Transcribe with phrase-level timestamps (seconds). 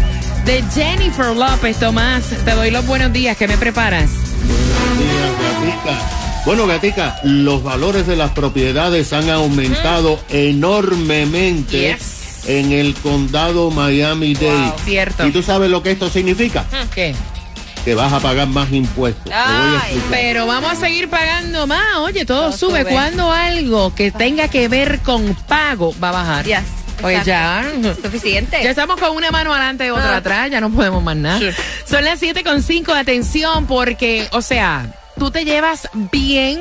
[0.46, 1.78] de Jennifer López.
[1.78, 3.38] Tomás, te doy los buenos días.
[3.38, 4.10] ¿Qué me preparas?
[4.12, 6.00] Buenos días, Gatica.
[6.46, 12.27] Bueno, Gatica, los valores de las propiedades han aumentado enormemente Yes.
[12.48, 14.74] En el condado Miami-Dade.
[14.86, 15.28] Cierto.
[15.28, 16.66] ¿Y tú sabes lo que esto significa?
[16.94, 17.14] ¿Qué?
[17.86, 19.32] Que vas a pagar más impuestos.
[19.34, 20.02] Ay.
[20.10, 21.98] Pero vamos a seguir pagando más.
[22.00, 22.82] Oye, todo, Todo sube.
[22.82, 22.92] sube.
[22.92, 26.46] Cuando algo que tenga que ver con pago va a bajar.
[26.46, 26.60] Yes,
[27.02, 27.64] Pues ya.
[28.02, 28.60] Suficiente.
[28.64, 30.18] Ya estamos con una mano adelante y otra Ah.
[30.18, 31.40] atrás, ya no podemos más nada.
[31.40, 31.50] Sí.
[31.86, 36.60] Son las 7 con 5, atención, porque, o sea, tú te llevas bien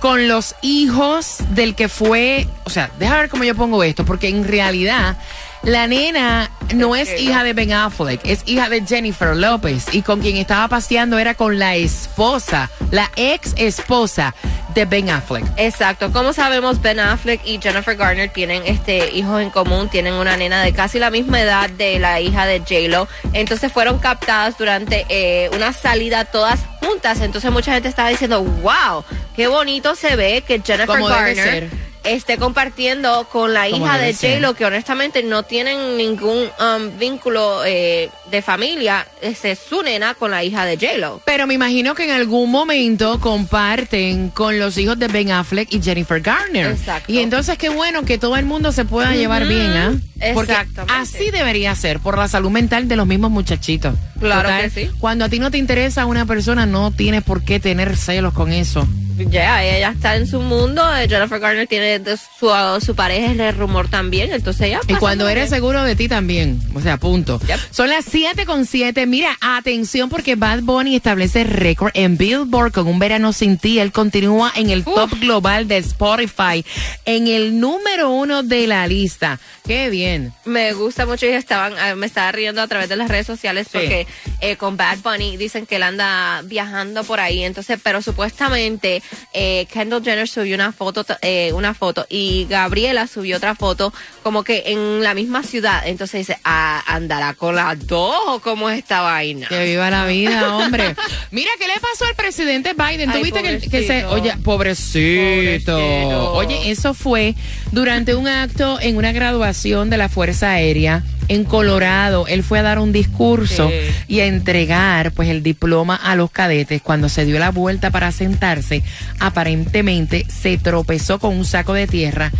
[0.00, 4.28] con los hijos del que fue, o sea, déjame ver cómo yo pongo esto, porque
[4.28, 5.16] en realidad
[5.62, 10.20] la nena no es hija de Ben Affleck, es hija de Jennifer López y con
[10.20, 14.34] quien estaba paseando era con la esposa, la ex esposa
[14.74, 15.44] de Ben Affleck.
[15.56, 16.12] Exacto.
[16.12, 20.62] Como sabemos, Ben Affleck y Jennifer Garner tienen este hijos en común, tienen una nena
[20.62, 23.08] de casi la misma edad de la hija de J-Lo.
[23.32, 27.20] Entonces fueron captadas durante eh, una salida todas juntas.
[27.20, 29.04] Entonces mucha gente estaba diciendo, wow,
[29.34, 31.89] qué bonito se ve que Jennifer Garner.
[32.04, 34.12] Esté compartiendo con la hija de.
[34.12, 39.06] J-Lo, que honestamente no tienen ningún um, vínculo eh, de familia.
[39.20, 41.20] Este, Es su nena con la hija de J-Lo.
[41.24, 45.82] Pero me imagino que en algún momento comparten con los hijos de Ben Affleck y
[45.82, 46.66] Jennifer Garner.
[46.66, 47.12] Exacto.
[47.12, 49.92] Y entonces qué bueno que todo el mundo se pueda llevar bien, ¿ah?
[50.34, 50.94] Porque Exactamente.
[50.94, 53.94] así debería ser, por la salud mental de los mismos muchachitos.
[54.18, 54.90] Claro que sí.
[54.98, 58.52] Cuando a ti no te interesa una persona, no tienes por qué tener celos con
[58.52, 58.86] eso.
[59.28, 60.82] Ya, ella está en su mundo.
[60.96, 62.50] eh, Jennifer Garner tiene de su,
[62.84, 64.32] su pareja, es el rumor también.
[64.32, 64.80] Entonces ya.
[64.88, 66.60] Y cuando eres seguro de ti también.
[66.74, 67.38] O sea, punto.
[67.46, 67.58] Yep.
[67.70, 69.06] Son las 7 con 7.
[69.06, 73.78] Mira, atención porque Bad Bunny establece récord en Billboard con un verano sin ti.
[73.78, 76.64] Él continúa en el top global de Spotify,
[77.04, 79.38] en el número uno de la lista.
[79.66, 80.32] Qué bien.
[80.46, 83.68] Me gusta mucho y estaban, eh, me estaba riendo a través de las redes sociales
[83.70, 83.78] Sí.
[83.78, 84.06] porque
[84.40, 87.44] eh, con Bad Bunny dicen que él anda viajando por ahí.
[87.44, 93.36] Entonces, pero supuestamente eh, Kendall Jenner subió una foto, eh, una foto y Gabriela subió
[93.36, 95.82] otra foto como que en la misma ciudad.
[95.86, 99.48] Entonces dice, ah, andará con las dos o cómo es esta vaina.
[99.48, 100.94] Que viva la vida, hombre.
[101.30, 103.10] Mira, ¿qué le pasó al presidente Biden?
[103.10, 104.04] ¿Tú Ay, viste que, que se...
[104.06, 105.76] Oye, pobrecito.
[105.76, 106.32] Pobrecito.
[106.34, 107.34] Oye, eso fue
[107.72, 112.26] durante un acto en una graduación de la Fuerza Aérea en Colorado.
[112.26, 113.74] Él fue a dar un discurso Sí.
[114.08, 116.82] y a entregar pues el diploma a los cadetes.
[116.82, 118.82] Cuando se dio la vuelta para sentarse,
[119.20, 122.32] aparentemente se tropezó con un saco de tierra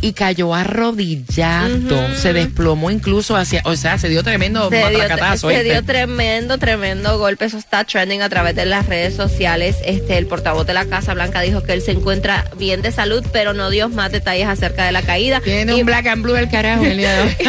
[0.00, 2.14] y cayó arrodillado.
[2.16, 7.18] Se desplomó incluso hacia, o sea, se dio tremendo Se dio, se dio tremendo, tremendo
[7.18, 7.44] golpe.
[7.46, 9.76] Eso está trending a través de las redes sociales.
[9.84, 13.24] Este, el portavoz de la Casa Blanca dijo que él se encuentra bien de salud,
[13.32, 15.40] pero no dio más detalles acerca de la caída.
[15.40, 17.36] Tiene Y- un black and blue el carajo el día de hoy.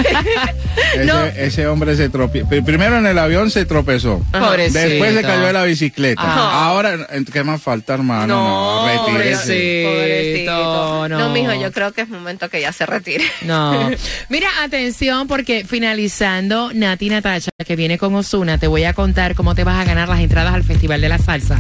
[0.94, 1.26] Ese, No.
[1.26, 2.48] ese hombre se tropezó.
[2.48, 4.24] Primero en el avión se tropezó.
[4.32, 4.80] Pobrecito.
[4.80, 6.22] Después se cayó de la bicicleta.
[6.24, 6.68] Ah.
[6.68, 8.28] Ahora, ¿qué más falta, hermano?
[8.28, 9.84] No, retírese.
[9.86, 11.20] Pobrecito, no.
[11.20, 13.26] No, mijo, yo creo que es momento que ya se retire.
[13.42, 13.90] No.
[14.30, 19.56] Mira, atención, porque finalizando Nati Natacha, que viene con Osuna, te voy a contar cómo
[19.56, 21.58] te vas a ganar las entradas al Festival de la Salsa.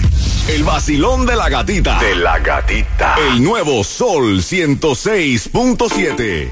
[0.47, 1.99] El vacilón de la gatita.
[1.99, 3.15] De la gatita.
[3.31, 6.51] El nuevo Sol 106.7.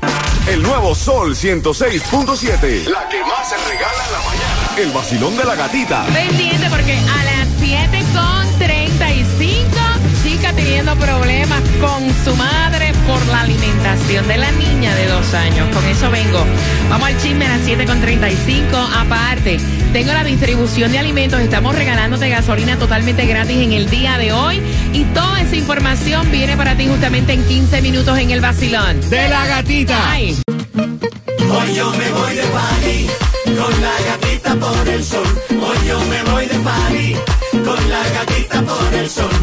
[0.49, 2.87] El nuevo Sol 106.7.
[2.87, 4.69] La que más se regala en la mañana.
[4.77, 6.05] El vacilón de la gatita.
[6.05, 7.46] Pendiente porque a las
[10.57, 15.69] teniendo problemas con su madre por la alimentación de la niña de dos años.
[15.73, 16.43] Con eso vengo.
[16.89, 18.75] Vamos al chisme a las 7 con 35.
[18.75, 19.59] Aparte,
[19.93, 21.39] tengo la distribución de alimentos.
[21.39, 24.61] Estamos regalándote gasolina totalmente gratis en el día de hoy.
[24.93, 28.99] Y toda esa información viene para ti justamente en 15 minutos en el vacilón.
[29.09, 30.11] De la gatita.
[30.11, 30.41] Ay.
[30.75, 33.07] Hoy yo me voy de party
[33.45, 35.27] con la gatita por el sol.
[35.51, 37.15] Hoy yo me voy de party
[37.63, 39.36] con la gatita por el sol.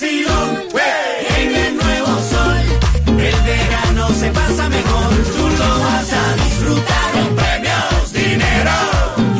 [0.00, 2.62] En el nuevo sol.
[3.06, 8.70] El verano se pasa mejor, tú lo vas a disfrutar con premios, dinero.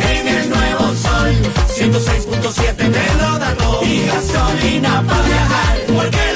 [0.00, 1.32] En el nuevo sol,
[1.68, 6.27] 106.7 te lo da todo y gasolina para viajar, porque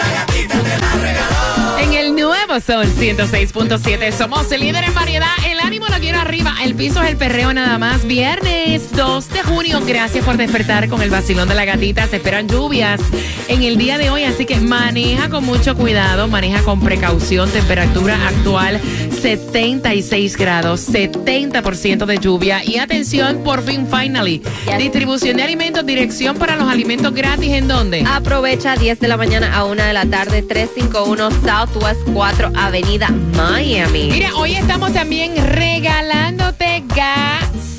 [2.52, 5.30] nuevo Sol 106.7 somos el líder en variedad.
[5.46, 6.54] El ánimo lo quiero arriba.
[6.62, 8.06] El piso es el perreo nada más.
[8.06, 9.80] Viernes 2 de junio.
[9.86, 12.06] Gracias por despertar con el vacilón de la gatita.
[12.08, 13.00] Se esperan lluvias
[13.48, 17.50] en el día de hoy, así que maneja con mucho cuidado, maneja con precaución.
[17.50, 18.80] Temperatura actual
[19.22, 22.64] 76 grados, 70% de lluvia.
[22.64, 24.42] Y atención, por fin, finally.
[24.66, 24.78] Yes.
[24.78, 27.52] Distribución de alimentos, dirección para los alimentos gratis.
[27.52, 28.04] ¿En dónde?
[28.06, 34.08] Aprovecha 10 de la mañana a 1 de la tarde, 351 Southwest 4 Avenida Miami.
[34.10, 36.82] Mira, hoy estamos también regalándote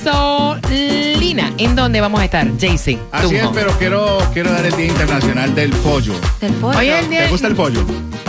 [0.06, 1.52] gasolina.
[1.58, 2.98] ¿En dónde vamos a estar, JC?
[3.12, 6.14] Así es, pero quiero, quiero dar el Día Internacional del Pollo.
[6.40, 6.78] Del pollo.
[6.80, 7.86] Oye, el día- ¿Te gusta el pollo?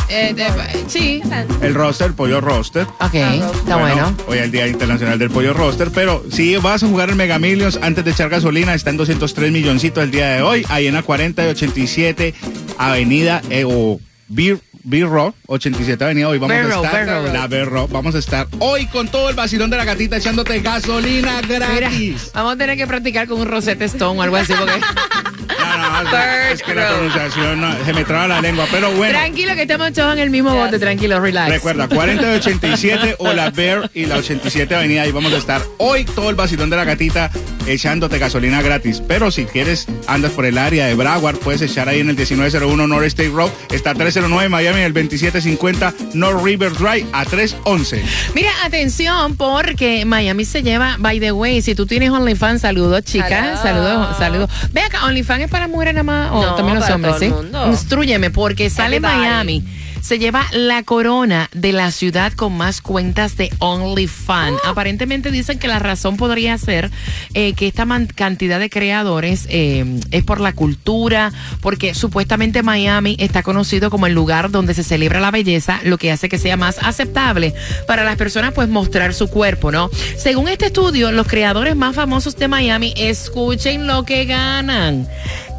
[0.08, 1.22] Eh, eh, sí.
[1.62, 2.86] El roster, el pollo roster.
[3.00, 4.14] Ok, está bueno.
[4.26, 7.38] Hoy es el Día Internacional del Pollo Roster, pero si vas a jugar el Mega
[7.38, 10.94] Millions antes de echar gasolina, está en 203 milloncitos el día de hoy, ahí en
[10.94, 12.34] la 40 y 87
[12.78, 13.98] Avenida eh, o
[14.28, 17.32] Beer, Beer Rock, 87 Avenida, hoy vamos Beer a estar, Beer Rock.
[17.34, 20.60] la Beer Rock, vamos a estar hoy con todo el vacilón de la gatita echándote
[20.60, 22.30] gasolina Mira, gratis.
[22.34, 24.80] vamos a tener que practicar con un Rosette Stone o algo así porque...
[25.64, 26.18] No, no,
[26.52, 29.18] es que la pronunciación no, se me traba la lengua, pero bueno.
[29.18, 31.50] Tranquilo que estamos todos en el mismo bote, tranquilo, relax.
[31.50, 35.02] Recuerda, 40 y 87 o la Bear y la 87 Avenida.
[35.02, 37.30] Ahí vamos a estar hoy todo el vacilón de la gatita
[37.66, 39.02] echándote gasolina gratis.
[39.06, 42.86] Pero si quieres, andas por el área de Broward, puedes echar ahí en el 1901
[42.86, 43.50] North State Road.
[43.72, 48.02] Está 309 Miami, el 2750 North River Drive a 311.
[48.34, 53.62] Mira, atención, porque Miami se lleva, by the way, si tú tienes OnlyFans, saludos, chicas,
[53.62, 54.50] saludos, saludos.
[54.72, 57.20] Ve acá, OnlyFans es para mujeres nada más, o No, también los para hombres, todo
[57.20, 57.26] ¿sí?
[57.26, 57.66] el mundo.
[57.68, 59.18] Instrúyeme, porque sale Everybody.
[59.20, 59.64] Miami.
[60.04, 64.60] Se lleva la corona de la ciudad con más cuentas de OnlyFans.
[64.62, 64.68] Oh.
[64.68, 66.90] Aparentemente dicen que la razón podría ser
[67.32, 73.42] eh, que esta cantidad de creadores eh, es por la cultura, porque supuestamente Miami está
[73.42, 76.76] conocido como el lugar donde se celebra la belleza, lo que hace que sea más
[76.82, 77.54] aceptable
[77.86, 79.88] para las personas pues mostrar su cuerpo, ¿no?
[80.18, 85.08] Según este estudio, los creadores más famosos de Miami, escuchen lo que ganan.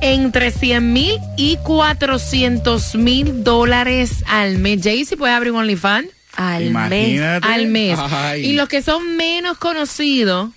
[0.01, 4.81] Entre 100 mil y 400 mil dólares al mes.
[4.83, 7.21] Jaycee puede abrir un OnlyFans Al mes.
[7.41, 7.97] Al mes.
[7.99, 8.45] Ay.
[8.45, 10.49] Y los que son menos conocidos,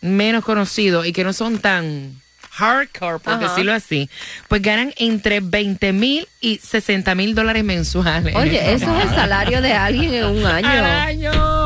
[0.00, 2.20] menos conocidos y que no son tan
[2.50, 3.48] hardcore, por Ajá.
[3.48, 4.08] decirlo así,
[4.48, 8.34] pues ganan entre 20 mil y 60 mil dólares mensuales.
[8.36, 11.63] Oye, eso es el salario de alguien en un ¡Al año.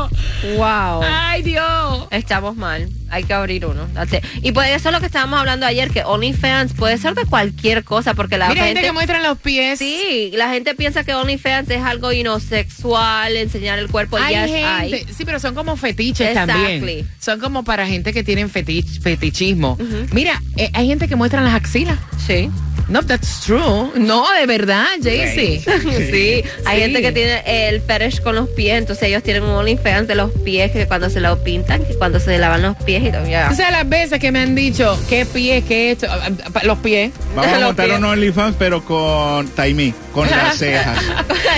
[0.55, 1.01] Wow.
[1.03, 2.07] ¡Ay, Dios!
[2.11, 2.87] Estamos mal.
[3.11, 3.87] Hay que abrir uno.
[4.41, 7.83] Y pues eso es lo que estábamos hablando ayer, que OnlyFans puede ser de cualquier
[7.83, 8.75] cosa, porque la Mira, gente...
[8.81, 9.79] gente que muestran los pies.
[9.79, 14.17] Sí, la gente piensa que OnlyFans es algo inosexual, enseñar el cuerpo.
[14.17, 15.05] hay yes, gente, hay.
[15.15, 16.53] sí, pero son como fetiches Exactly.
[16.79, 17.09] también.
[17.19, 19.77] Son como para gente que tienen fetich- fetichismo.
[20.11, 21.97] Mira, eh, hay gente que muestran las axilas.
[22.25, 22.49] Sí.
[22.87, 23.91] No, that's true.
[23.97, 25.59] No, de verdad, Jaycee.
[25.61, 25.69] sí,
[26.65, 26.81] hay Sí.
[26.83, 30.31] gente que tiene el fetish con los pies, entonces ellos tienen un OnlyFans de los
[30.31, 33.27] pies que cuando se lo pintan, que cuando se lavan los pies y todo.
[33.27, 33.49] ya.
[33.51, 36.77] O sea, las veces que me han dicho qué pies, qué esto, ah, ah, los
[36.79, 37.11] pies.
[37.35, 40.97] Vamos a Los montar un OnlyFans, pero con Taimí, con las cejas.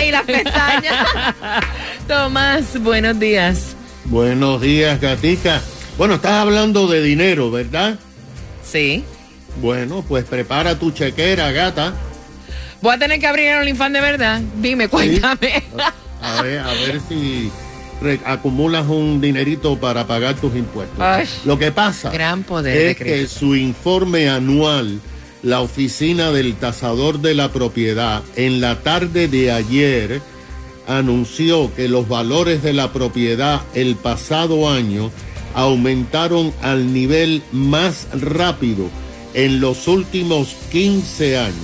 [0.06, 1.08] y las pestañas.
[2.08, 3.76] Tomás, buenos días.
[4.06, 5.62] Buenos días, gatica.
[5.98, 7.98] Bueno, estás hablando de dinero, ¿verdad?
[8.64, 9.04] Sí.
[9.62, 11.94] Bueno, pues prepara tu chequera, gata.
[12.82, 14.42] Voy a tener que abrir el OnlyFans de verdad.
[14.62, 15.64] Dime, cuéntame.
[16.24, 17.52] A ver, a ver si
[18.25, 21.00] acumulas un dinerito para pagar tus impuestos.
[21.00, 21.27] Ay.
[21.46, 25.00] Lo que pasa Gran poder de es que su informe anual,
[25.43, 30.22] la oficina del tasador de la propiedad, en la tarde de ayer
[30.88, 35.12] anunció que los valores de la propiedad el pasado año
[35.53, 38.89] aumentaron al nivel más rápido
[39.34, 41.55] en los últimos 15 años.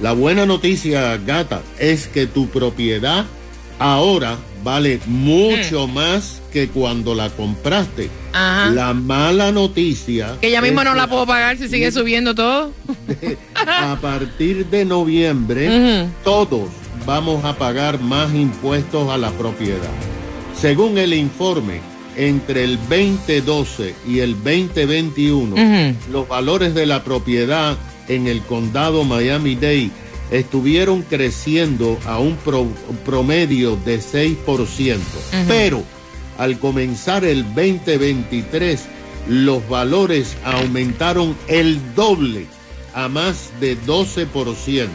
[0.00, 3.24] La buena noticia, gata, es que tu propiedad
[3.78, 8.10] ahora vale mucho más que cuando la compraste.
[8.32, 8.70] Ajá.
[8.70, 10.36] La mala noticia.
[10.40, 12.72] Que ya mismo no la puedo pagar si sigue subiendo todo.
[13.66, 16.68] A partir de noviembre, todos
[17.06, 19.90] vamos a pagar más impuestos a la propiedad.
[20.60, 21.80] Según el informe,
[22.16, 25.96] entre el 2012 y el 2021, Ujú.
[26.12, 27.76] los valores de la propiedad
[28.08, 29.90] en el condado Miami-Dade
[30.30, 32.66] estuvieron creciendo a un pro-
[33.04, 34.98] promedio de 6%.
[35.46, 35.82] Pero
[36.38, 38.84] al comenzar el 2023,
[39.28, 42.46] los valores aumentaron el doble
[42.94, 44.88] a más de 12%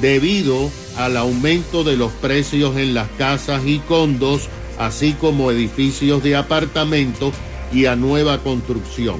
[0.00, 4.48] debido al aumento de los precios en las casas y condos,
[4.78, 7.34] así como edificios de apartamentos
[7.72, 9.16] y a nueva construcción.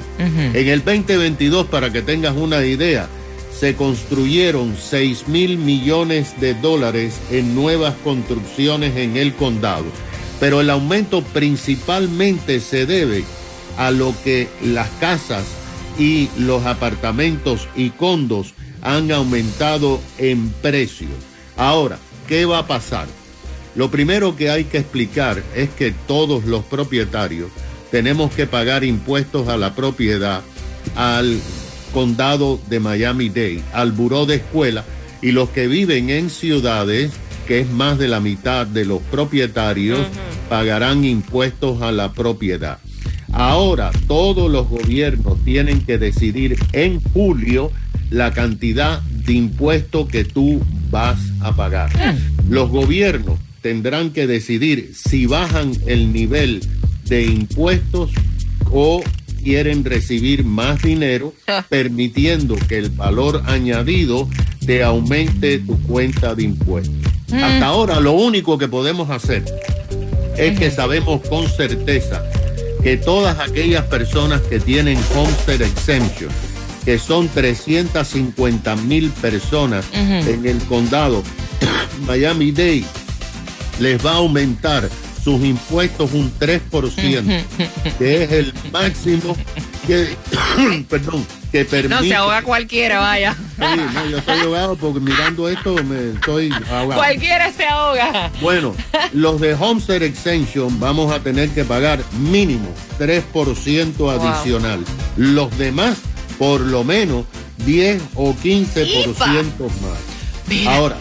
[0.54, 3.08] En el 2022, para que tengas una idea,
[3.58, 9.86] se construyeron 6 mil millones de dólares en nuevas construcciones en el condado.
[10.38, 13.24] Pero el aumento principalmente se debe
[13.76, 15.44] a lo que las casas
[15.98, 21.08] y los apartamentos y condos han aumentado en precio.
[21.56, 21.98] Ahora,
[22.28, 23.08] ¿qué va a pasar?
[23.74, 27.50] Lo primero que hay que explicar es que todos los propietarios
[27.90, 30.42] tenemos que pagar impuestos a la propiedad
[30.94, 31.40] al
[31.98, 34.84] condado de Miami-Dade, al buró de escuela
[35.20, 37.10] y los que viven en ciudades,
[37.48, 40.06] que es más de la mitad de los propietarios,
[40.48, 42.78] pagarán impuestos a la propiedad.
[43.32, 47.72] Ahora todos los gobiernos tienen que decidir en julio
[48.10, 50.60] la cantidad de impuesto que tú
[50.92, 51.90] vas a pagar.
[52.48, 56.60] Los gobiernos tendrán que decidir si bajan el nivel
[57.06, 58.12] de impuestos
[58.70, 59.02] o
[59.42, 61.32] quieren recibir más dinero,
[61.68, 64.28] permitiendo que el valor añadido
[64.66, 66.94] te aumente tu cuenta de impuestos.
[67.32, 69.44] Hasta ahora lo único que podemos hacer
[70.36, 72.22] es que sabemos con certeza
[72.82, 76.30] que todas aquellas personas que tienen Homestead Exemption,
[76.84, 81.22] que son 350 mil personas en el condado
[82.06, 82.84] Miami-Dade,
[83.80, 84.88] les va a aumentar
[85.28, 87.44] sus impuestos un 3%,
[87.98, 89.36] que es el máximo
[89.86, 90.16] que,
[90.88, 91.94] perdón, que permite...
[91.94, 93.34] No se ahoga cualquiera, vaya.
[93.34, 97.02] Sí, no, yo estoy ahogado porque mirando esto me estoy ahogado.
[97.02, 98.30] Cualquiera se ahoga.
[98.40, 98.74] Bueno,
[99.12, 104.82] los de Homestead Extension vamos a tener que pagar mínimo 3% adicional.
[105.18, 105.98] Los demás,
[106.38, 107.26] por lo menos
[107.66, 109.42] 10 o 15%
[109.82, 110.66] más.
[110.66, 110.96] Ahora,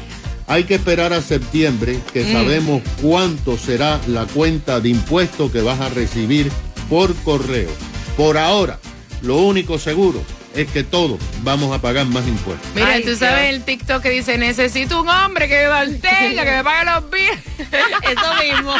[0.47, 5.81] hay que esperar a septiembre que sabemos cuánto será la cuenta de impuestos que vas
[5.81, 6.49] a recibir
[6.89, 7.69] por correo.
[8.15, 8.79] Por ahora,
[9.21, 10.23] lo único seguro
[10.57, 12.67] es que todos vamos a pagar más impuestos.
[12.73, 16.51] Mira, Ay, tú sabes el TikTok que dice, necesito un hombre que me mantenga, que
[16.51, 17.69] me pague los bills.
[18.03, 18.73] Eso mismo.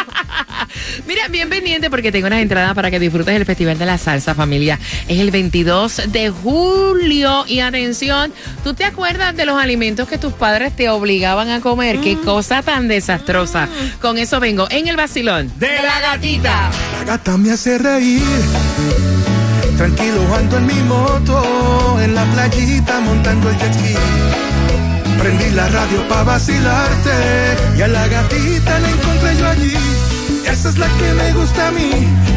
[1.07, 4.33] Mira, bien pendiente porque tengo unas entradas para que disfrutes el Festival de la Salsa,
[4.33, 4.79] familia.
[5.07, 7.45] Es el 22 de julio.
[7.47, 11.99] Y atención, ¿tú te acuerdas de los alimentos que tus padres te obligaban a comer?
[11.99, 13.69] Qué cosa tan desastrosa.
[14.01, 15.51] Con eso vengo en el vacilón.
[15.59, 16.71] De la gatita.
[16.99, 18.21] La gata me hace reír.
[19.77, 23.93] Tranquilo ando en mi moto, en la playita montando el jet ski.
[25.19, 27.11] Prendí la radio pa' vacilarte
[27.77, 29.75] y a la gatita la encontré yo allí.
[30.45, 31.91] Esa es la que me gusta a mí.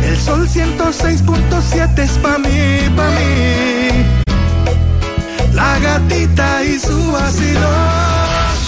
[0.04, 4.04] El sol 106.7 es pa' mí, pa' mí.
[5.54, 7.64] La gatita y su vacilón.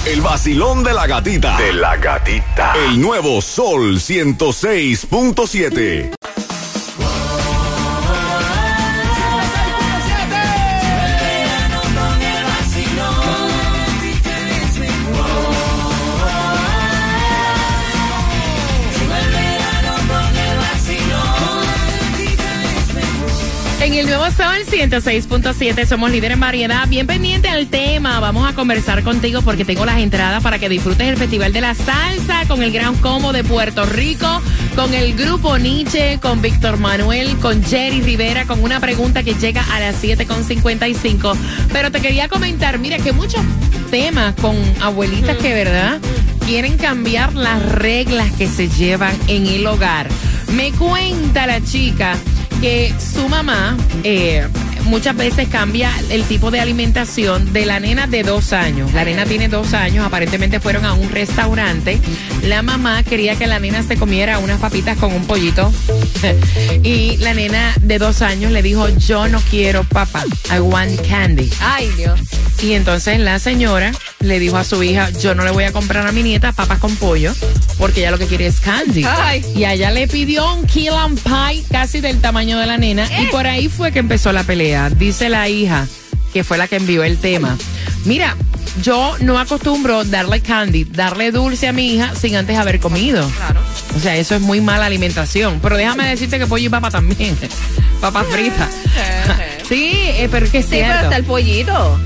[0.06, 1.58] El vacilón de la gatita.
[1.58, 2.72] De la gatita.
[2.86, 6.21] El nuevo Sol 106.7.
[24.36, 26.88] Sol 106.7 somos líderes en variedad.
[26.88, 28.18] Bien pendiente al tema.
[28.20, 31.74] Vamos a conversar contigo porque tengo las entradas para que disfrutes el Festival de la
[31.74, 34.40] Salsa con el Gran Combo de Puerto Rico,
[34.74, 39.64] con el Grupo Nietzsche, con Víctor Manuel, con Jerry Rivera, con una pregunta que llega
[39.72, 41.36] a las 7.55.
[41.72, 43.42] Pero te quería comentar, mira que muchos
[43.90, 46.00] temas con abuelitas que, ¿verdad?
[46.46, 50.08] quieren cambiar las reglas que se llevan en el hogar.
[50.54, 52.16] Me cuenta la chica
[52.62, 54.46] que su mamá eh,
[54.84, 58.92] muchas veces cambia el tipo de alimentación de la nena de dos años.
[58.92, 61.98] La nena tiene dos años, aparentemente fueron a un restaurante.
[62.44, 65.72] La mamá quería que la nena se comiera unas papitas con un pollito.
[66.84, 70.22] y la nena de dos años le dijo, yo no quiero papa,
[70.54, 71.50] I want candy.
[71.60, 72.20] Ay, Dios.
[72.62, 73.90] Y entonces la señora
[74.22, 76.78] le dijo a su hija, yo no le voy a comprar a mi nieta papas
[76.78, 77.34] con pollo,
[77.78, 79.04] porque ella lo que quiere es candy.
[79.04, 79.44] Ay.
[79.54, 83.26] Y a ella le pidió un lime pie casi del tamaño de la nena, y
[83.26, 84.90] por ahí fue que empezó la pelea.
[84.90, 85.86] Dice la hija,
[86.32, 87.56] que fue la que envió el tema.
[88.04, 88.36] Mira,
[88.82, 93.28] yo no acostumbro darle candy, darle dulce a mi hija sin antes haber comido.
[93.36, 93.60] Claro.
[93.96, 95.60] O sea, eso es muy mala alimentación.
[95.62, 97.36] Pero déjame decirte que pollo y papa también.
[98.00, 98.70] Papas fritas.
[99.68, 102.00] sí, eh, pero es que es Sí, pero está el pollito.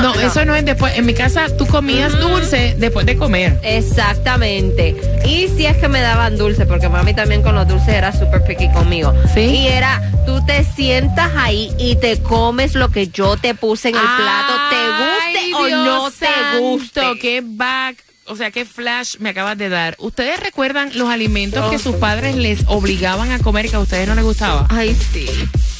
[0.01, 0.97] no, eso no es después.
[0.97, 3.59] En mi casa tú comías dulce después de comer.
[3.63, 4.95] Exactamente.
[5.25, 8.43] Y si es que me daban dulce, porque mami también con los dulces era súper
[8.43, 9.13] picky conmigo.
[9.33, 9.41] ¿Sí?
[9.41, 13.95] Y era, tú te sientas ahí y te comes lo que yo te puse en
[13.95, 17.01] el plato, te guste o no te guste.
[17.21, 17.97] Qué back,
[18.31, 19.95] o sea, qué flash me acabas de dar.
[19.99, 24.15] ¿Ustedes recuerdan los alimentos que sus padres les obligaban a comer que a ustedes no
[24.15, 24.67] les gustaba?
[24.69, 25.27] Ay, sí.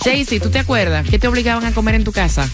[0.03, 1.07] Jaycee, ¿tú te acuerdas?
[1.09, 2.49] ¿Qué te obligaban a comer en tu casa?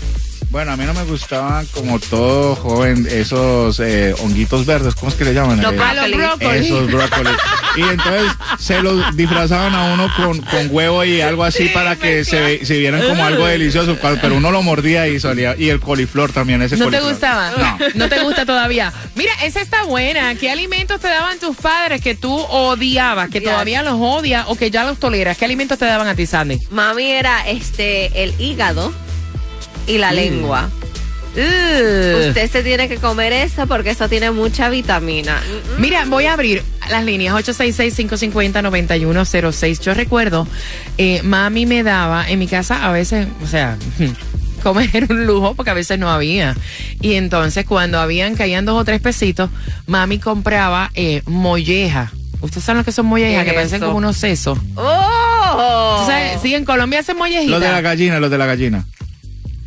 [0.58, 4.96] Bueno, a mí no me gustaban como todo joven esos eh, honguitos verdes.
[4.96, 5.62] ¿Cómo es que le llaman?
[5.62, 5.78] Los Eh,
[6.16, 6.66] brócolis.
[6.66, 7.34] Esos brócolis.
[7.76, 12.26] Y entonces se los disfrazaban a uno con, con huevo y algo así para que
[12.26, 13.98] se, ve- se vieran como algo delicioso.
[14.02, 15.56] Pero uno lo mordía y salía.
[15.56, 17.12] Y el coliflor también, ese ¿No te coliflor.
[17.12, 17.52] gustaba?
[17.52, 17.78] No.
[17.94, 18.92] ¿No te gusta todavía?
[19.14, 20.34] Mira, esa está buena.
[20.34, 23.50] ¿Qué alimentos te daban tus padres que tú odiabas, que Yes.
[23.50, 25.38] todavía los odias o que ya los toleras?
[25.38, 26.58] ¿Qué alimentos te daban a ti, Sandy?
[26.72, 28.92] Mami era este el hígado
[29.88, 30.70] y la lengua.
[31.38, 35.40] Usted se tiene que comer eso porque eso tiene mucha vitamina.
[35.40, 35.82] Mm, mm.
[35.82, 39.80] Mira, voy a abrir las líneas 866-550-9106.
[39.82, 40.48] Yo recuerdo,
[40.98, 43.78] eh, mami me daba en mi casa a veces, o sea,
[44.64, 46.56] comer era un lujo porque a veces no había.
[47.02, 49.52] Y entonces cuando habían, caían dos o tres pesitos,
[49.86, 52.12] mami compraba eh, molleja.
[52.42, 53.44] ¿Ustedes saben lo que son mollejas?
[53.44, 54.58] ¿Qué Que parecen como unos sesos.
[54.76, 56.00] ¡Oh!
[56.02, 56.42] ¿Tú sabes?
[56.42, 57.52] Sí, en Colombia hacen mollejitas.
[57.52, 58.86] Los de la gallina, los de la gallina.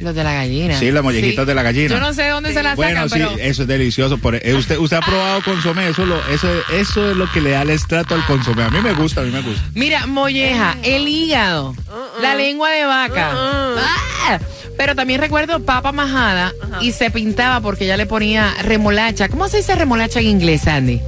[0.01, 0.79] Los de la gallina.
[0.79, 1.89] Sí, las mollejitas de la gallina.
[1.95, 3.51] Yo no sé de dónde se las Bueno, sacan, sí, pero...
[3.51, 4.19] eso es delicioso.
[4.19, 7.51] Por, eh, usted, usted ha probado consomé, eso, lo, eso, eso es lo que le
[7.51, 8.63] da el estrato al consomé.
[8.65, 9.63] A mí me gusta, a mí me gusta.
[9.75, 11.75] Mira, molleja, el hígado,
[12.21, 13.31] la lengua de vaca.
[13.35, 14.39] Ah,
[14.77, 19.29] Pero también recuerdo papa majada y se pintaba porque ya le ponía remolacha.
[19.29, 21.01] ¿Cómo se dice remolacha en inglés, Andy?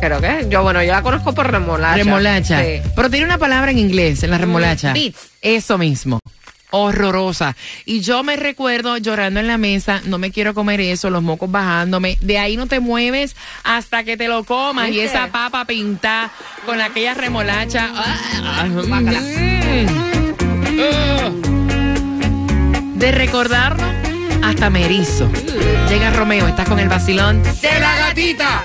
[0.00, 1.96] Creo que yo, bueno, yo la conozco por remolacha.
[1.96, 2.62] Remolacha.
[2.62, 2.80] Sí.
[2.94, 4.92] Pero tiene una palabra en inglés, en la remolacha.
[4.92, 5.30] beets.
[5.42, 6.20] Eso mismo.
[6.70, 7.56] Horrorosa.
[7.86, 11.50] Y yo me recuerdo llorando en la mesa, no me quiero comer eso, los mocos
[11.50, 12.18] bajándome.
[12.20, 14.90] De ahí no te mueves hasta que te lo comas.
[14.90, 16.30] Y esa papa pintada
[16.66, 17.90] con aquella remolacha.
[17.94, 19.20] Ah, Guácala.
[19.20, 19.86] mm.
[20.80, 21.30] Ah.
[22.94, 23.84] De recordarlo,
[24.44, 25.30] hasta me erizo.
[25.88, 27.42] Llega Romeo, estás con el vacilón.
[27.42, 28.64] ¡De la gatita!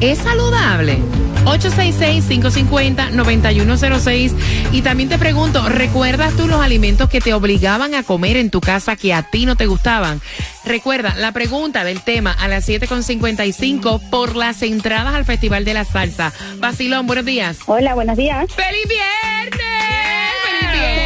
[0.02, 1.00] Es saludable.
[1.46, 4.34] 866-550-9106.
[4.72, 8.62] Y también te pregunto, ¿recuerdas tú los alimentos que te obligaban a comer en tu
[8.62, 10.22] casa que a ti no te gustaban?
[10.66, 15.86] Recuerda, la pregunta del tema a las 7.55 por las entradas al Festival de la
[15.86, 16.34] Salsa.
[16.58, 17.60] Basilón, buenos días.
[17.68, 18.48] Hola, buenos días.
[18.52, 19.62] ¡Feliz viernes!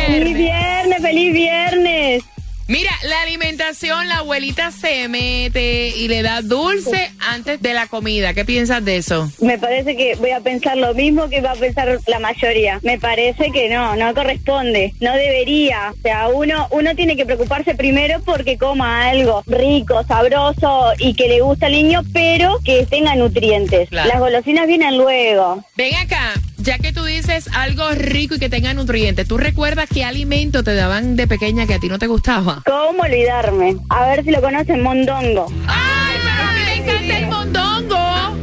[0.06, 0.38] ¡Feliz Feliz viernes!
[0.38, 2.24] viernes, feliz viernes.
[2.69, 8.36] Mira, la alimentación, la abuelita se mete y le da dulce antes de la comida.
[8.36, 9.27] ¿Qué piensas de eso?
[9.41, 12.79] Me parece que voy a pensar lo mismo que va a pensar la mayoría.
[12.84, 15.95] Me parece que no, no corresponde, no debería.
[15.97, 21.27] O sea, uno, uno tiene que preocuparse primero porque coma algo rico, sabroso y que
[21.27, 23.89] le gusta al niño, pero que tenga nutrientes.
[23.89, 24.10] Claro.
[24.10, 25.65] Las golosinas vienen luego.
[25.75, 30.04] Ven acá, ya que tú dices algo rico y que tenga nutrientes, ¿tú recuerdas qué
[30.04, 32.63] alimento te daban de pequeña que a ti no te gustaba?
[32.65, 33.78] ¿Cómo olvidarme?
[33.89, 35.48] A ver si lo conocen, mondongo.
[35.67, 37.38] ¡Ay, pero a mí me encanta el mondongo!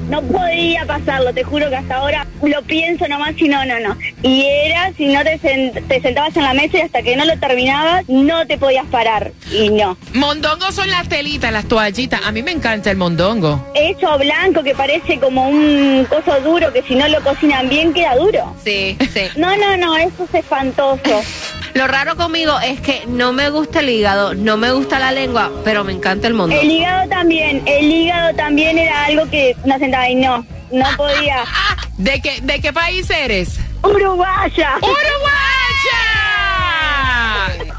[0.09, 3.97] No podía pasarlo, te juro que hasta ahora lo pienso nomás y no, no, no.
[4.23, 7.25] Y era si no te, sen- te sentabas en la mesa y hasta que no
[7.25, 9.33] lo terminabas no te podías parar.
[9.51, 9.97] Y no.
[10.14, 12.21] Mondongo son las telitas, las toallitas.
[12.25, 13.66] A mí me encanta el mondongo.
[13.75, 18.14] Hecho blanco que parece como un coso duro que si no lo cocinan bien queda
[18.16, 18.55] duro.
[18.64, 19.23] Sí, sí.
[19.37, 21.01] No, no, no, eso es espantoso.
[21.76, 25.52] Lo raro conmigo es que no me gusta el hígado, no me gusta la lengua,
[25.62, 26.56] pero me encanta el mundo.
[26.58, 31.44] El hígado también, el hígado también era algo que no sentaba y no, no podía.
[31.98, 33.58] ¿De qué, de qué país eres?
[33.82, 35.36] Uruguaya, ¡Uruguaya!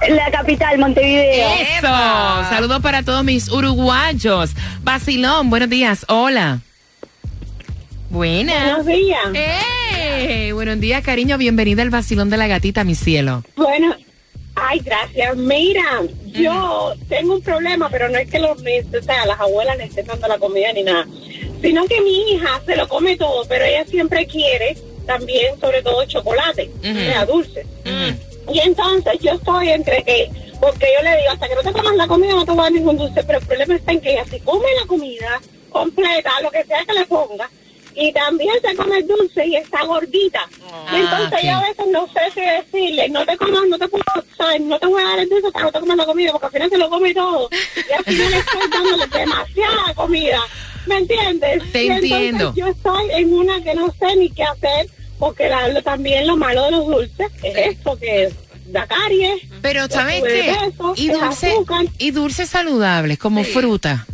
[0.09, 1.49] la capital, Montevideo.
[1.59, 1.87] Eso.
[2.49, 4.51] Saludos para todos mis uruguayos.
[4.83, 6.05] Basilón, buenos días.
[6.07, 6.59] Hola.
[8.11, 8.85] Buenas.
[8.85, 9.19] días.
[9.33, 9.86] ¡Eh!
[10.53, 11.37] Buenos días, cariño.
[11.37, 13.43] Bienvenida al Basilón de la Gatita, mi cielo.
[13.55, 13.95] Bueno,
[14.55, 15.37] ay, gracias.
[15.37, 19.83] Mira, yo tengo un problema, pero no es que los, o sea, las abuelas le
[19.85, 21.05] estén dando la comida ni nada,
[21.61, 24.75] sino que mi hija se lo come todo, pero ella siempre quiere
[25.05, 27.65] también, sobre todo, chocolate, o sea, dulce.
[28.51, 31.95] Y entonces yo estoy entre que, porque yo le digo, hasta que no te comas
[31.95, 34.13] la comida no te voy a dar ningún dulce, pero el problema está en que
[34.13, 37.49] ella se come la comida completa, lo que sea que le ponga,
[37.99, 40.47] y también se come el dulce y está gordita.
[40.93, 41.43] Y entonces ok.
[41.43, 44.03] yo a veces no sé qué decirle, no te comas, no te puedo,
[44.37, 44.61] ¿sabes?
[44.61, 46.51] no te voy a dar el dulce que no te comas la comida, porque al
[46.53, 47.49] final se lo come todo.
[47.89, 50.39] Y al final estoy dándole demasiada comida.
[50.85, 51.63] ¿Me entiendes?
[51.73, 52.53] Te Y entiendo.
[52.55, 54.87] yo estoy en una que no sé ni qué hacer,
[55.19, 58.31] porque la- también lo malo de los dulces es esto que
[58.67, 59.41] da caries.
[59.61, 60.55] Pero, ¿sabes qué?
[60.69, 61.85] peso, Y es dulce, azúcar.
[61.97, 64.05] y dulces saludables, como fruta.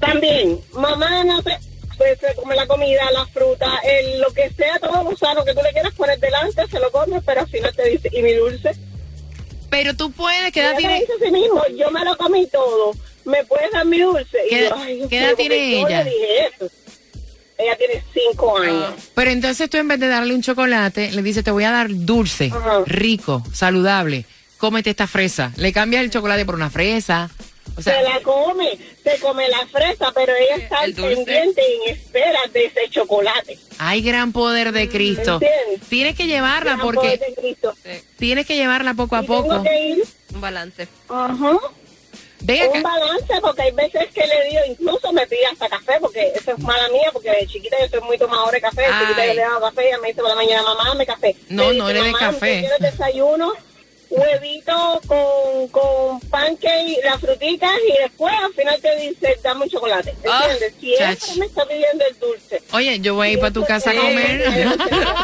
[0.00, 1.56] También, mamá no te
[2.18, 5.54] pues, se come la comida, la fruta, el, lo que sea, todo lo sano que
[5.54, 8.32] tú le quieras poner delante, se lo comes, pero al final te dice, ¿y mi
[8.34, 8.72] dulce?
[9.70, 11.00] Pero tú puedes, ¿qué Ella edad me tiene?
[11.00, 12.92] dice a sí mismo, yo me lo comí todo,
[13.24, 14.38] ¿me puedes dar mi dulce?
[14.46, 16.02] Y ¿Qué- yo, ay, qué edad tiene ella?
[16.04, 16.70] le dije eso.
[17.58, 18.92] Ella tiene cinco años.
[19.14, 21.88] Pero entonces tú en vez de darle un chocolate, le dices, te voy a dar
[21.90, 22.82] dulce, Ajá.
[22.86, 24.26] rico, saludable.
[24.58, 25.52] Cómete esta fresa.
[25.56, 27.30] Le cambias el chocolate por una fresa.
[27.78, 31.14] O sea, se la come, se come la fresa, pero ella está el dulce.
[31.16, 33.58] pendiente y en espera de ese chocolate.
[33.78, 35.34] hay gran poder de Cristo.
[35.34, 35.88] ¿Entiendes?
[35.88, 37.74] Tienes que llevarla Gran porque poder de Cristo.
[38.18, 39.62] tienes que llevarla poco a Y tengo poco.
[39.62, 40.88] que ir, Un balance.
[41.08, 41.50] ajá,
[42.40, 42.80] un acá.
[42.82, 46.58] balance porque hay veces que le digo, incluso me pide hasta café, porque eso es
[46.60, 49.40] mala mía, porque de chiquita yo soy muy tomadora de café, de chiquita yo le
[49.42, 51.36] daba café, ella me dice por la mañana, mamá, dame café.
[51.48, 52.34] No, Me no dice, le dé "Mamá, café".
[52.64, 53.52] ¿usted quiere desayuno?
[54.08, 60.14] Huevito con, con pancake, las frutitas y después al final te dice, dame un chocolate.
[60.28, 60.74] Ah, ¿Entiendes?
[60.80, 61.36] si ella chach.
[61.36, 62.62] me está pidiendo el dulce.
[62.72, 64.44] Oye, yo voy a ir para tu casa a comer.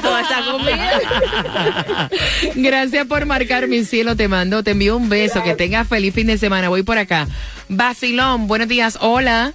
[0.03, 2.11] Toda esa comida.
[2.57, 6.27] Gracias por marcar mi cielo, te mando, te envío un beso, que tengas feliz fin
[6.27, 7.29] de semana, voy por acá.
[7.69, 9.55] Basilón, buenos días, hola.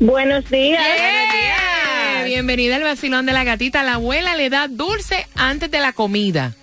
[0.00, 0.82] Buenos días.
[0.82, 2.24] ¡Eh!
[2.24, 6.54] Bienvenida al Basilón de la Gatita, la abuela le da dulce antes de la comida.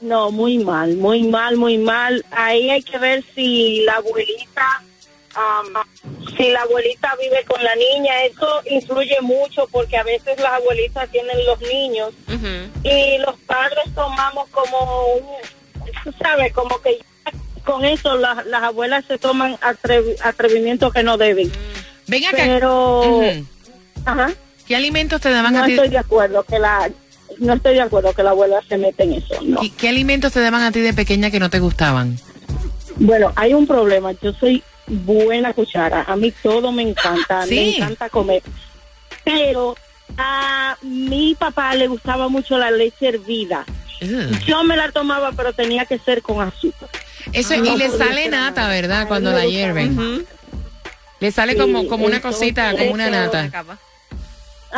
[0.00, 2.24] No, muy mal, muy mal, muy mal.
[2.30, 4.82] Ahí hay que ver si la abuelita,
[6.36, 8.24] si la abuelita vive con la niña.
[8.24, 12.12] Eso influye mucho porque a veces las abuelitas tienen los niños
[12.84, 16.98] y los padres tomamos como un, sabes, como que
[17.64, 21.50] con eso las, las abuelas se toman atrevi- atrevimientos que no deben.
[22.36, 23.20] Pero,
[24.04, 24.30] ajá,
[24.68, 25.72] ¿Qué alimentos te daban no a ti?
[25.72, 26.90] estoy de acuerdo que la,
[27.38, 29.62] no estoy de acuerdo que la abuela se meta en eso, no.
[29.62, 32.18] ¿Y ¿Qué alimentos te daban a ti de pequeña que no te gustaban?
[32.96, 34.12] Bueno, hay un problema.
[34.22, 36.04] Yo soy buena cuchara.
[36.08, 37.42] A mí todo me encanta.
[37.48, 37.54] Sí.
[37.56, 38.42] Me encanta comer.
[39.24, 39.76] Pero
[40.16, 43.64] a mi papá le gustaba mucho la leche hervida.
[44.46, 46.88] Yo me la tomaba, pero tenía que ser con azúcar.
[47.32, 48.68] Eso, Ah, y no le sale nata.
[48.68, 49.08] ¿verdad?
[49.08, 50.26] Cuando la hierven.
[51.18, 53.50] Le sale Sí, como, como una cosita, como una nata.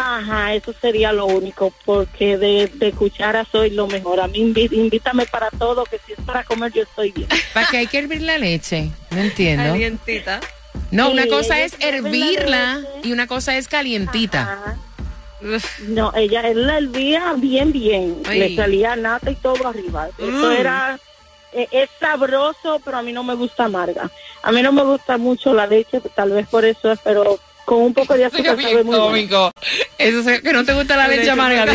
[0.01, 4.21] Ajá, eso sería lo único, porque de, de cuchara soy lo mejor.
[4.21, 7.29] A mí invítame para todo, que si es para comer, yo estoy bien.
[7.55, 8.91] ¿Para qué hay que hervir la leche?
[9.11, 9.65] No entiendo.
[9.73, 10.41] Calientita.
[10.91, 14.43] No, una cosa es hervirla y una cosa es calientita.
[14.43, 14.77] Ajá.
[15.87, 18.23] No, ella él la hervía bien, bien.
[18.27, 18.39] Ay.
[18.41, 20.09] Le salía nata y todo arriba.
[20.19, 20.53] Eso Mm.
[20.53, 20.99] era.
[21.53, 24.11] eh, es sabroso, pero a mí no me gusta amarga.
[24.43, 27.83] A mí no me gusta mucho la leche, tal vez por eso es, pero con
[27.83, 29.05] un poco de azúcar sabe muy bueno.
[29.05, 29.53] cómico.
[29.99, 31.67] Eso es que no te gusta la leche amarga.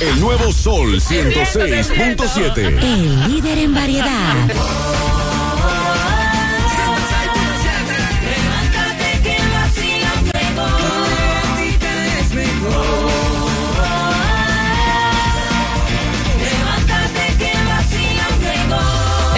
[0.00, 2.58] El nuevo Sol 106.7.
[2.58, 4.34] El líder en variedad.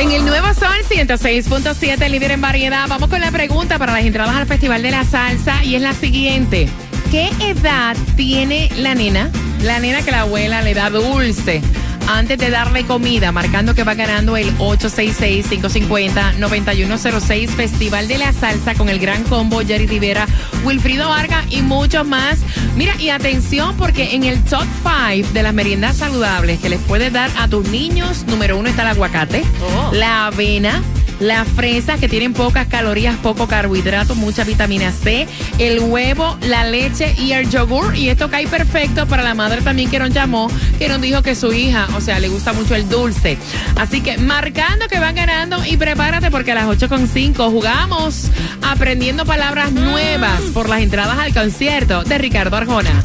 [0.03, 4.35] En el nuevo Sol 106.7, líder en variedad, vamos con la pregunta para las entradas
[4.35, 6.69] al Festival de la Salsa y es la siguiente.
[7.12, 9.31] ¿Qué edad tiene la nena?
[9.62, 11.62] La nena que la abuela le da dulce
[12.09, 18.88] antes de darle comida, marcando que va ganando el 866-550-9106 Festival de la Salsa con
[18.88, 20.27] el gran combo Jerry Rivera,
[20.65, 22.41] Wilfrido Vargas y muchos más.
[22.77, 24.65] Mira, y atención porque en el top
[25.12, 28.83] 5 de las meriendas saludables que les puedes dar a tus niños, número uno está
[28.83, 29.91] el aguacate, Oh.
[29.95, 30.83] la avena,
[31.20, 35.27] las fresas que tienen pocas calorías, poco carbohidrato, mucha vitamina C,
[35.59, 37.96] el huevo, la leche y el yogur.
[37.96, 41.35] Y esto cae perfecto para la madre también que nos llamó, que nos dijo que
[41.35, 43.38] su hija, o sea, le gusta mucho el dulce.
[43.77, 48.31] Así que marcando que van ganando y prepárate porque a las 8.5 jugamos
[48.62, 53.03] aprendiendo palabras nuevas por las entradas al concierto de Ricardo Arjona.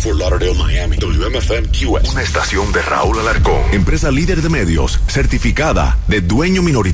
[0.00, 0.96] For Lauderdale, Miami.
[0.96, 2.12] WMFM QS.
[2.12, 3.62] Una estación de Raúl Alarcón.
[3.72, 6.93] Empresa líder de medios, certificada de dueño minoritario.